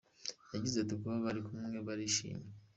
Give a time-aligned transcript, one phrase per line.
[0.53, 2.49] Yagize ati “Kuba bari kumwe barishimye.